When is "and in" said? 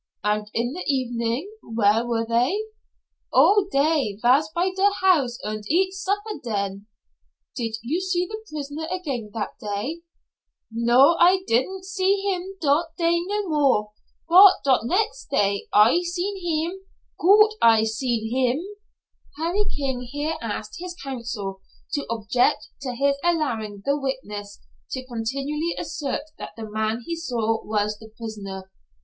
0.23-0.73